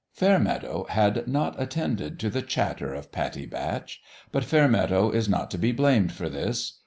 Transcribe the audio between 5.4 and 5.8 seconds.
to be